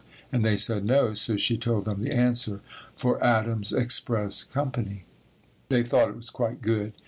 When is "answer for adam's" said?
2.11-3.71